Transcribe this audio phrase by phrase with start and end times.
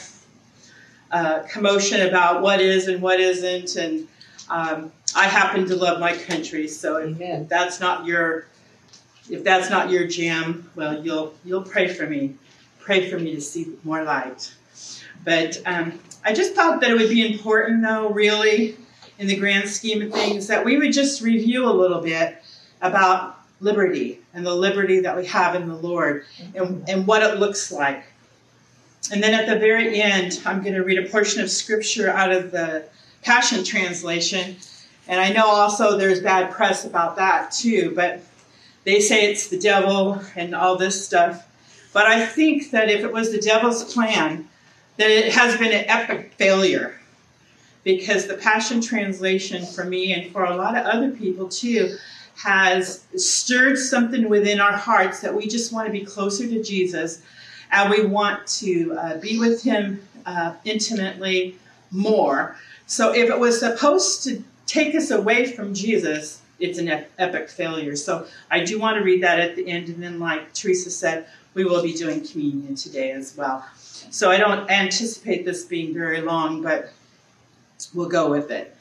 [1.10, 3.76] uh, commotion about what is and what isn't.
[3.76, 4.06] And
[4.50, 8.46] um, I happen to love my country, so if that's not your
[9.28, 12.36] if that's not your jam, well, you'll you'll pray for me,
[12.78, 14.52] pray for me to see more light.
[15.24, 18.76] But um, I just thought that it would be important, though, really,
[19.18, 22.42] in the grand scheme of things, that we would just review a little bit
[22.80, 27.38] about liberty and the liberty that we have in the Lord and, and what it
[27.38, 28.04] looks like.
[29.12, 32.32] And then at the very end, I'm going to read a portion of scripture out
[32.32, 32.84] of the
[33.22, 34.56] Passion Translation.
[35.10, 38.22] And I know also there's bad press about that too, but
[38.84, 41.48] they say it's the devil and all this stuff.
[41.92, 44.48] But I think that if it was the devil's plan,
[44.98, 46.94] that it has been an epic failure.
[47.82, 51.96] Because the Passion Translation for me and for a lot of other people too
[52.36, 57.20] has stirred something within our hearts that we just want to be closer to Jesus
[57.72, 61.56] and we want to uh, be with him uh, intimately
[61.90, 62.54] more.
[62.86, 67.96] So if it was supposed to take us away from Jesus, it's an epic failure.
[67.96, 71.26] So I do want to read that at the end, and then, like Teresa said,
[71.54, 73.66] we will be doing communion today as well.
[73.74, 76.92] So I don't anticipate this being very long, but
[77.94, 78.76] we'll go with it.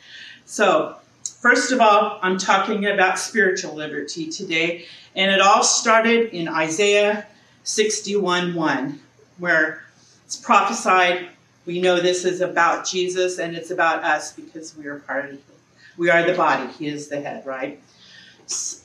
[0.46, 0.96] So,
[1.42, 7.26] first of all, I'm talking about spiritual liberty today, and it all started in Isaiah
[7.64, 9.00] 61 1,
[9.40, 9.84] where
[10.24, 11.30] it's prophesied.
[11.66, 15.40] We know this is about Jesus and it's about us because we are part of.
[16.00, 17.82] We are the body, He is the head, right?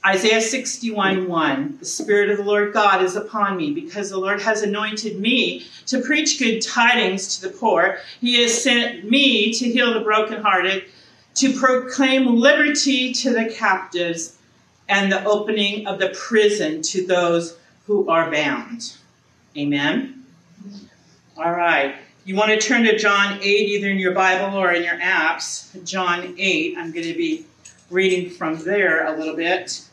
[0.05, 4.43] Isaiah 61 1 The Spirit of the Lord God is upon me because the Lord
[4.43, 7.99] has anointed me to preach good tidings to the poor.
[8.21, 10.87] He has sent me to heal the brokenhearted,
[11.37, 14.37] to proclaim liberty to the captives,
[14.89, 18.93] and the opening of the prison to those who are bound.
[19.57, 20.25] Amen.
[21.39, 21.95] All right.
[22.27, 25.85] You want to turn to John 8, either in your Bible or in your apps.
[25.85, 26.75] John 8.
[26.79, 27.45] I'm going to be
[27.91, 29.87] reading from there a little bit.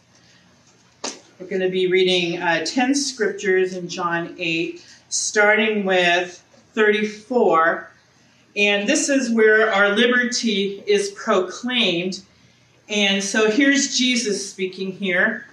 [1.38, 6.42] We're going to be reading uh, 10 scriptures in John 8, starting with
[6.74, 7.92] 34.
[8.56, 12.22] And this is where our liberty is proclaimed.
[12.88, 15.48] And so here's Jesus speaking here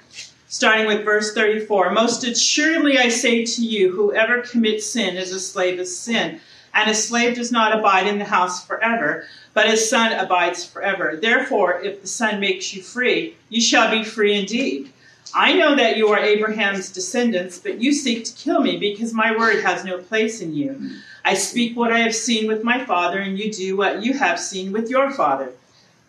[0.47, 5.41] starting with verse 34 Most assuredly I say to you, whoever commits sin is a
[5.41, 6.41] slave of sin.
[6.75, 9.25] And a slave does not abide in the house forever,
[9.55, 11.19] but his son abides forever.
[11.21, 14.93] Therefore, if the son makes you free, you shall be free indeed.
[15.35, 19.37] I know that you are Abraham's descendants, but you seek to kill me because my
[19.37, 21.01] word has no place in you.
[21.25, 24.41] I speak what I have seen with my father, and you do what you have
[24.41, 25.53] seen with your father.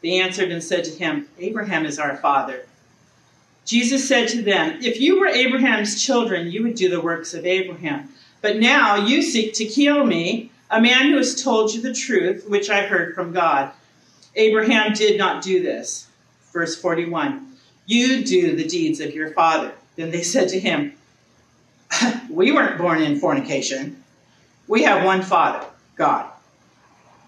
[0.02, 2.66] They answered and said to him, Abraham is our father.
[3.66, 7.46] Jesus said to them, If you were Abraham's children, you would do the works of
[7.46, 8.09] Abraham.
[8.42, 12.46] But now you seek to kill me, a man who has told you the truth,
[12.48, 13.72] which I heard from God.
[14.36, 16.08] Abraham did not do this.
[16.54, 17.54] Verse 41
[17.86, 19.74] You do the deeds of your father.
[19.96, 20.94] Then they said to him,
[22.30, 24.04] We weren't born in fornication.
[24.68, 26.30] We have one father, God.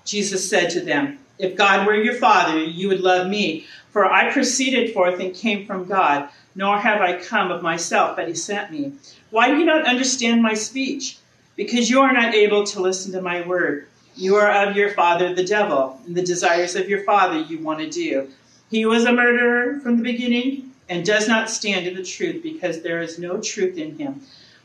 [0.05, 4.31] Jesus said to them, If God were your father, you would love me, for I
[4.31, 8.71] proceeded forth and came from God, nor have I come of myself, but he sent
[8.71, 8.93] me.
[9.29, 11.17] Why do you not understand my speech?
[11.55, 13.87] Because you are not able to listen to my word.
[14.15, 17.79] You are of your father, the devil, and the desires of your father you want
[17.79, 18.29] to do.
[18.69, 22.81] He was a murderer from the beginning and does not stand in the truth because
[22.81, 24.21] there is no truth in him.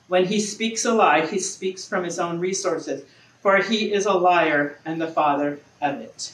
[0.08, 3.04] When he speaks a lie, he speaks from his own resources,
[3.40, 6.32] for he is a liar and the father of it.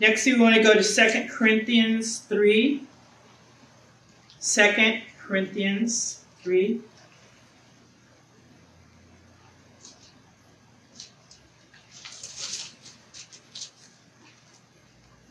[0.00, 2.82] Next, we want to go to 2 Corinthians 3.
[4.40, 6.80] 2 Corinthians 3.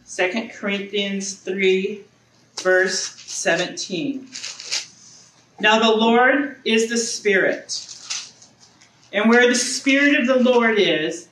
[0.06, 2.02] Second Corinthians 3,
[2.62, 4.28] verse 17.
[5.60, 7.80] Now the Lord is the Spirit.
[9.12, 11.28] And where the Spirit of the Lord is,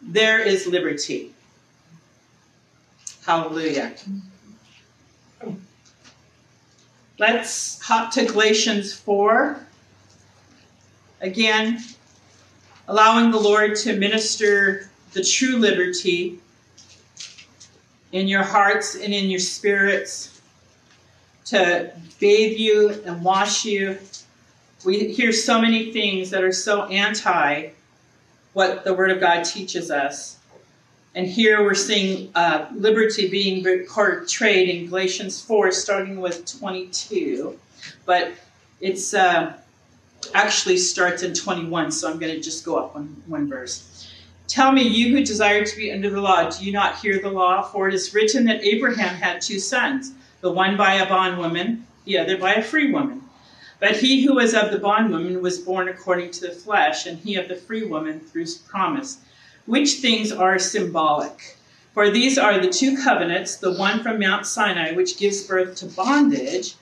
[0.00, 1.34] there is liberty.
[3.30, 3.92] Hallelujah.
[7.16, 9.56] Let's hop to Galatians 4.
[11.20, 11.78] Again,
[12.88, 16.40] allowing the Lord to minister the true liberty
[18.10, 20.40] in your hearts and in your spirits,
[21.44, 23.96] to bathe you and wash you.
[24.84, 27.68] We hear so many things that are so anti
[28.54, 30.39] what the Word of God teaches us.
[31.14, 37.58] And here we're seeing uh, liberty being portrayed in Galatians 4, starting with 22.
[38.06, 38.32] But
[38.80, 39.54] it's uh,
[40.34, 44.08] actually starts in 21, so I'm going to just go up one, one verse.
[44.46, 47.30] Tell me, you who desire to be under the law, do you not hear the
[47.30, 47.62] law?
[47.62, 52.18] For it is written that Abraham had two sons, the one by a bondwoman, the
[52.18, 53.22] other by a free woman.
[53.80, 57.34] But he who was of the bondwoman was born according to the flesh, and he
[57.34, 59.18] of the free woman through promise
[59.66, 61.56] which things are symbolic.
[61.94, 65.86] For these are the two covenants, the one from Mount Sinai, which gives birth to
[65.86, 66.74] bondage,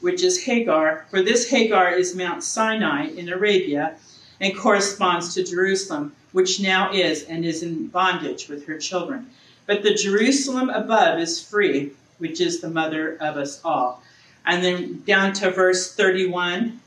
[0.00, 1.06] which is Hagar.
[1.10, 3.96] For this Hagar is Mount Sinai in Arabia
[4.40, 9.30] and corresponds to Jerusalem, which now is and is in bondage with her children.
[9.66, 14.02] But the Jerusalem above is free, which is the mother of us all.
[14.44, 16.80] And then down to verse 31.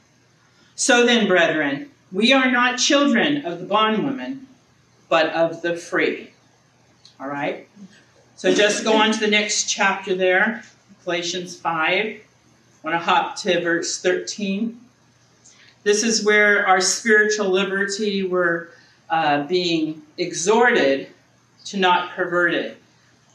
[0.75, 4.47] So then, brethren, we are not children of the bondwoman
[5.13, 6.31] but of the free.
[7.19, 7.67] All right?
[8.35, 10.63] So just go on to the next chapter there,
[11.03, 11.71] Galatians 5.
[12.05, 12.19] I
[12.83, 14.81] want to hop to verse 13.
[15.83, 18.69] This is where our spiritual liberty, we're
[19.07, 21.09] uh, being exhorted
[21.65, 22.81] to not pervert it.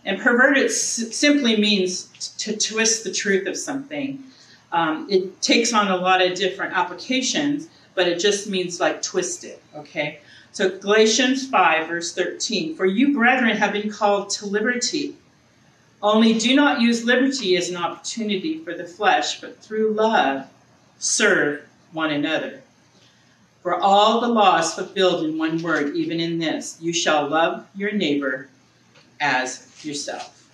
[0.05, 2.07] And pervert it s- simply means
[2.39, 4.25] to twist the truth of something.
[4.73, 9.45] Um, it takes on a lot of different applications, but it just means like twist
[9.45, 10.19] it, okay?
[10.59, 15.15] So Galatians 5, verse 13 For you, brethren, have been called to liberty.
[16.03, 20.49] Only do not use liberty as an opportunity for the flesh, but through love
[20.99, 21.63] serve
[21.93, 22.61] one another.
[23.63, 27.65] For all the law is fulfilled in one word, even in this you shall love
[27.77, 28.49] your neighbor
[29.21, 30.51] as yourself.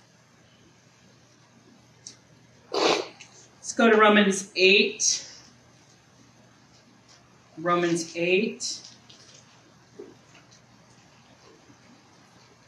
[2.71, 5.31] Let's go to Romans 8.
[7.57, 8.85] Romans 8.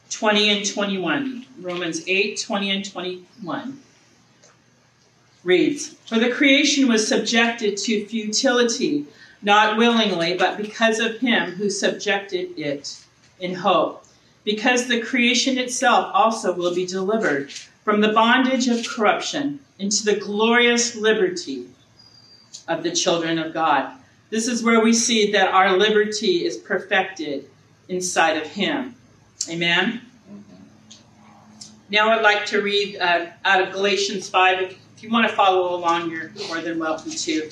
[0.10, 1.46] 20 and 21.
[1.60, 3.80] Romans 8, 20 and 21
[5.44, 9.06] reads For the creation was subjected to futility,
[9.42, 13.00] not willingly, but because of him who subjected it
[13.40, 14.06] in hope.
[14.44, 17.52] Because the creation itself also will be delivered
[17.84, 21.68] from the bondage of corruption into the glorious liberty
[22.68, 23.94] of the children of God.
[24.30, 27.50] This is where we see that our liberty is perfected
[27.88, 28.96] inside of him.
[29.50, 30.02] Amen.
[31.90, 34.62] Now I'd like to read uh, out of Galatians 5.
[34.62, 37.50] If you want to follow along, you're more than welcome to.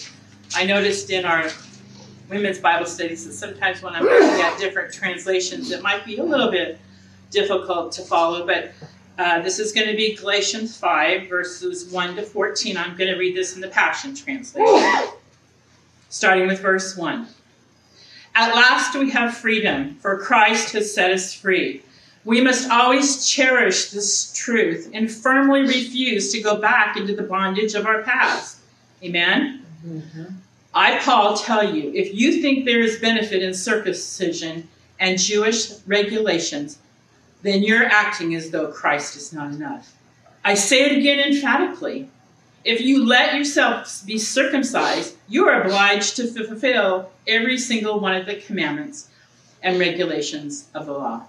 [0.55, 1.49] I noticed in our
[2.29, 6.23] women's Bible studies that sometimes when I'm looking at different translations, it might be a
[6.23, 6.79] little bit
[7.31, 8.71] difficult to follow, but
[9.17, 12.75] uh, this is going to be Galatians 5, verses 1 to 14.
[12.75, 15.09] I'm going to read this in the Passion Translation,
[16.09, 17.25] starting with verse 1.
[18.35, 21.83] At last we have freedom, for Christ has set us free.
[22.25, 27.75] We must always cherish this truth and firmly refuse to go back into the bondage
[27.75, 28.57] of our past.
[29.03, 29.63] Amen?
[29.85, 30.23] Mm-hmm.
[30.73, 34.67] I, Paul, tell you if you think there is benefit in circumcision
[34.99, 36.79] and Jewish regulations,
[37.43, 39.95] then you're acting as though Christ is not enough.
[40.43, 42.09] I say it again emphatically.
[42.63, 48.25] If you let yourself be circumcised, you are obliged to fulfill every single one of
[48.25, 49.09] the commandments
[49.61, 51.27] and regulations of the law.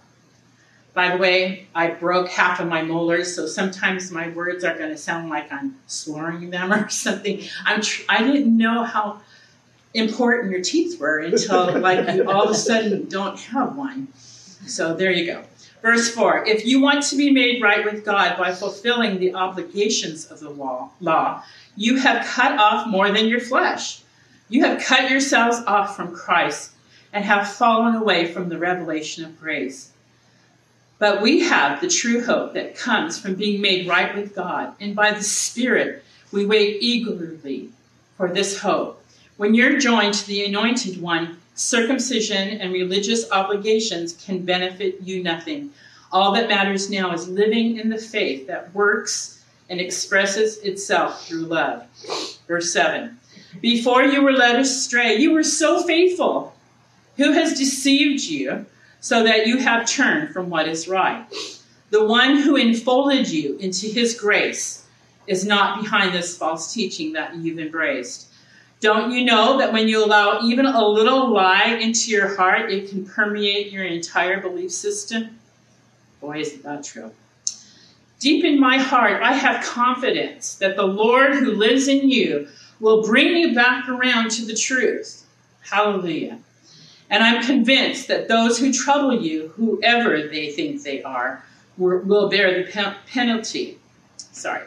[0.96, 4.88] By the way, I broke half of my molars, so sometimes my words are going
[4.88, 7.42] to sound like I'm slurring them or something.
[7.66, 9.20] I'm tr- I didn't know how
[9.92, 14.08] important your teeth were until like you all of a sudden don't have one.
[14.66, 15.44] So there you go.
[15.82, 20.24] Verse 4 If you want to be made right with God by fulfilling the obligations
[20.24, 21.42] of the law, law,
[21.76, 24.00] you have cut off more than your flesh.
[24.48, 26.70] You have cut yourselves off from Christ
[27.12, 29.92] and have fallen away from the revelation of grace.
[30.98, 34.96] But we have the true hope that comes from being made right with God, and
[34.96, 37.70] by the Spirit we wait eagerly
[38.16, 39.02] for this hope.
[39.36, 45.70] When you're joined to the Anointed One, circumcision and religious obligations can benefit you nothing.
[46.10, 51.44] All that matters now is living in the faith that works and expresses itself through
[51.44, 51.84] love.
[52.48, 53.18] Verse 7
[53.60, 56.54] Before you were led astray, you were so faithful.
[57.16, 58.64] Who has deceived you?
[59.06, 61.24] So that you have turned from what is right.
[61.90, 64.84] The one who enfolded you into his grace
[65.28, 68.26] is not behind this false teaching that you've embraced.
[68.80, 72.90] Don't you know that when you allow even a little lie into your heart, it
[72.90, 75.38] can permeate your entire belief system?
[76.20, 77.12] Boy, isn't that true.
[78.18, 82.48] Deep in my heart, I have confidence that the Lord who lives in you
[82.80, 85.24] will bring you back around to the truth.
[85.60, 86.40] Hallelujah.
[87.08, 91.44] And I'm convinced that those who trouble you, whoever they think they are,
[91.78, 93.78] will bear the penalty.
[94.16, 94.62] Sorry.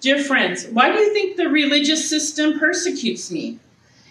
[0.00, 3.58] Dear friends, why do you think the religious system persecutes me?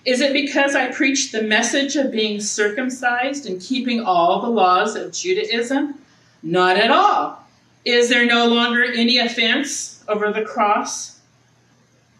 [0.06, 4.96] Is it because I preach the message of being circumcised and keeping all the laws
[4.96, 5.96] of Judaism?
[6.42, 7.48] Not at all.
[7.86, 11.20] Is there no longer any offense over the cross?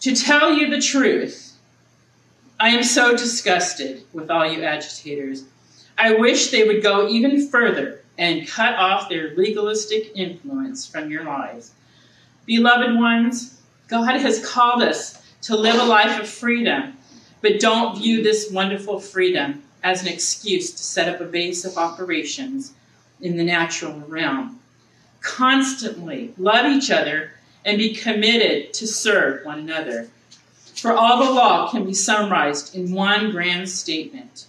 [0.02, 1.53] To tell you the truth,
[2.64, 5.44] I am so disgusted with all you agitators.
[5.98, 11.26] I wish they would go even further and cut off their legalistic influence from your
[11.26, 11.72] lives.
[12.46, 16.94] Beloved ones, God has called us to live a life of freedom,
[17.42, 21.78] but don't view this wonderful freedom as an excuse to set up a base of
[21.78, 22.72] operations
[23.20, 24.58] in the natural realm
[25.20, 27.32] constantly love each other
[27.66, 30.08] and be committed to serve one another.
[30.84, 34.48] For all the law can be summarized in one grand statement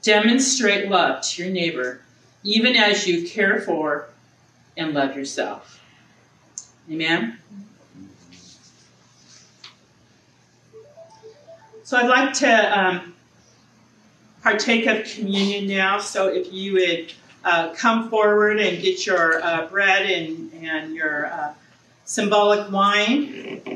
[0.00, 2.02] demonstrate love to your neighbor,
[2.44, 4.06] even as you care for
[4.76, 5.82] and love yourself.
[6.88, 7.38] Amen.
[11.82, 13.14] So I'd like to um,
[14.44, 15.98] partake of communion now.
[15.98, 17.12] So if you would
[17.44, 21.54] uh, come forward and get your uh, bread and, and your uh,
[22.04, 23.75] symbolic wine.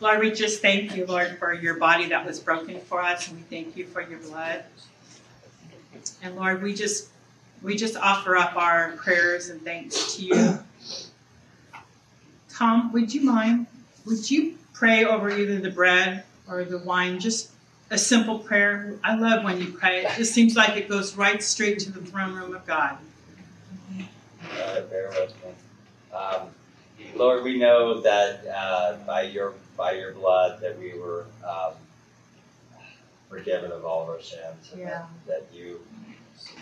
[0.00, 3.36] Lord, we just thank you, Lord, for your body that was broken for us, and
[3.36, 4.64] we thank you for your blood.
[6.22, 7.08] And Lord, we just
[7.62, 10.58] we just offer up our prayers and thanks to you.
[12.50, 13.66] Tom, would you mind?
[14.06, 17.18] Would you pray over either the bread or the wine?
[17.18, 17.50] Just
[17.90, 18.94] a simple prayer.
[19.02, 20.04] I love when you pray.
[20.04, 22.98] It just seems like it goes right straight to the throne room of God.
[24.42, 26.16] Uh, with me.
[26.16, 26.48] Um,
[27.18, 31.72] Lord, we know that uh, by your by your blood that we were um,
[33.28, 34.72] forgiven of all of our sins.
[34.76, 35.06] Yeah.
[35.26, 35.80] that, that you,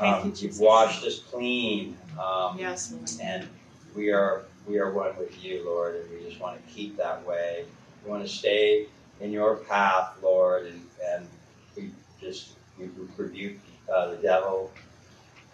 [0.00, 1.96] um, you have washed us clean.
[2.18, 2.94] Um, yes.
[3.22, 3.46] And
[3.94, 7.24] we are we are one with you, Lord, and we just want to keep that
[7.26, 7.64] way.
[8.04, 8.86] We want to stay
[9.20, 11.28] in your path, Lord, and, and
[11.76, 13.58] we just we rebuke
[13.92, 14.70] uh, the devil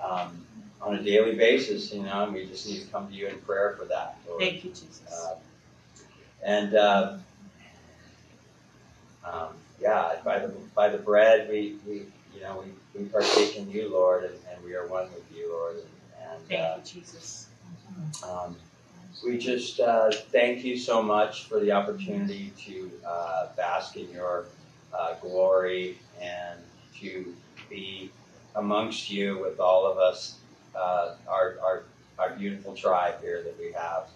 [0.03, 0.42] um,
[0.83, 3.39] on a daily basis, you know, and we just need to come to you in
[3.41, 4.41] prayer for that, Lord.
[4.41, 5.03] Thank you, Jesus.
[5.11, 5.37] Uh,
[6.45, 7.17] and uh,
[9.25, 11.95] um, yeah, by the by the bread, we, we
[12.35, 15.51] you know we, we partake in you, Lord, and, and we are one with you,
[15.53, 15.77] Lord.
[15.77, 17.49] And, and thank uh, you, Jesus.
[18.29, 18.57] Um,
[19.25, 24.47] we just uh, thank you so much for the opportunity to uh, bask in your
[24.93, 26.59] uh, glory and
[26.99, 27.35] to
[27.71, 28.11] be
[28.57, 30.39] amongst you with all of us,
[30.75, 31.85] uh, our, our,
[32.19, 34.09] our beautiful tribe here that we have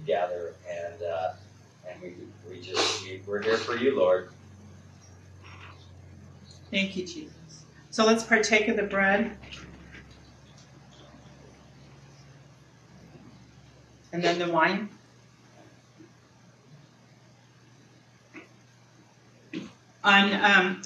[0.00, 0.54] together.
[0.70, 1.32] And, uh,
[1.88, 2.14] and we,
[2.48, 4.30] we just, we, we're here for you, Lord.
[6.70, 7.64] Thank you, Jesus.
[7.90, 9.36] So let's partake of the bread.
[14.12, 14.88] And then the wine.
[20.04, 20.82] On, um,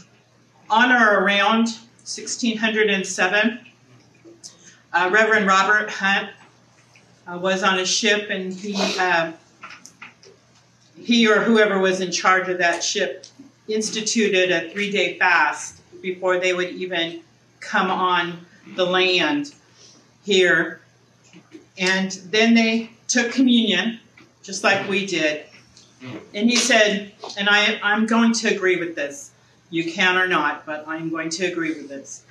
[0.69, 1.69] on or around
[2.05, 3.61] 1607,
[4.93, 6.31] uh, Reverend Robert Hunt
[7.27, 9.33] uh, was on a ship and he, uh,
[10.99, 13.27] he or whoever was in charge of that ship
[13.69, 17.21] instituted a three day fast before they would even
[17.61, 19.55] come on the land
[20.25, 20.81] here.
[21.79, 24.01] And then they took communion,
[24.43, 25.45] just like we did.
[26.35, 29.33] And he said, and I, I'm going to agree with this.
[29.71, 32.23] You can or not, but I'm going to agree with this.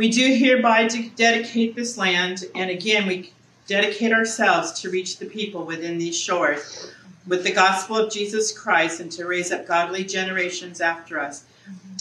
[0.00, 3.34] We do hereby dedicate this land, and again, we
[3.66, 6.90] dedicate ourselves to reach the people within these shores
[7.26, 11.44] with the gospel of Jesus Christ and to raise up godly generations after us.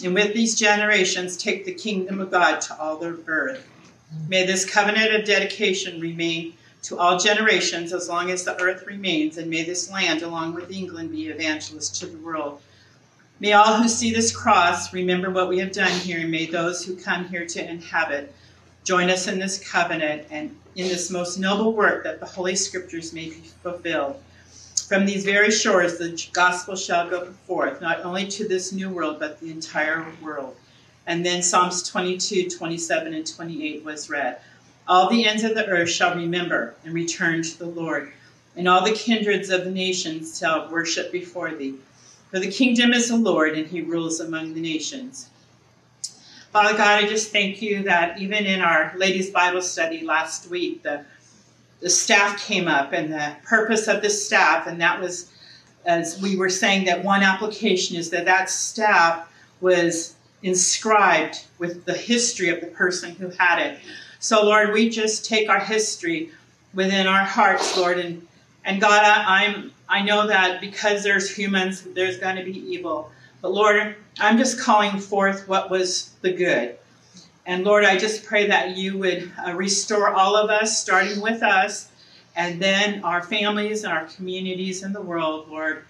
[0.02, 3.68] And with these generations, take the kingdom of God to all the earth.
[4.30, 6.54] May this covenant of dedication remain
[6.84, 10.72] to all generations as long as the earth remains, and may this land, along with
[10.72, 12.62] England, be evangelist to the world.
[13.42, 16.84] May all who see this cross remember what we have done here, and may those
[16.84, 18.34] who come here to inhabit
[18.84, 23.14] join us in this covenant and in this most noble work that the Holy Scriptures
[23.14, 24.22] may be fulfilled.
[24.90, 29.20] From these very shores, the gospel shall go forth, not only to this new world,
[29.20, 30.58] but the entire world.
[31.08, 34.42] And then Psalms 22, 27, and 28 was read.
[34.86, 38.12] All the ends of the earth shall remember and return to the Lord,
[38.58, 41.76] and all the kindreds of the nations shall worship before thee.
[42.32, 45.30] For the kingdom is the Lord, and he rules among the nations.
[46.52, 50.84] Father God, I just thank you that even in our ladies' Bible study last week,
[50.84, 51.06] the,
[51.80, 55.32] the staff came up and the purpose of the staff, and that was,
[55.86, 59.28] as we were saying, that one application is that that staff
[59.62, 63.80] was inscribed with the history of the person who had it.
[64.20, 66.30] So, Lord, we just take our history
[66.74, 68.28] within our hearts, Lord, and
[68.70, 73.10] and God, I, I'm I know that because there's humans, there's going to be evil.
[73.42, 76.78] But Lord, I'm just calling forth what was the good.
[77.48, 81.42] And Lord, I just pray that you would uh, restore all of us, starting with
[81.42, 81.90] us,
[82.36, 85.84] and then our families and our communities in the world, Lord,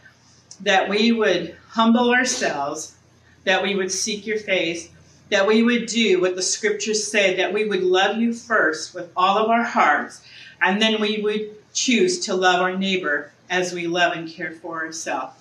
[0.61, 2.95] that we would humble ourselves,
[3.43, 4.87] that we would seek your face,
[5.31, 9.11] that we would do what the scriptures say, that we would love you first with
[9.17, 10.25] all of our hearts,
[10.61, 14.83] and then we would choose to love our neighbor as we love and care for
[14.83, 15.33] ourselves.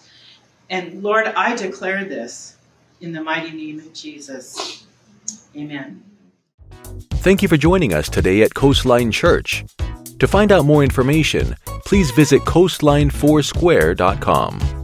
[0.70, 2.56] And Lord, I declare this
[3.00, 4.86] in the mighty name of Jesus.
[5.56, 6.04] Amen.
[7.10, 9.64] Thank you for joining us today at Coastline Church.
[10.20, 14.77] To find out more information, please visit coastline4square.com.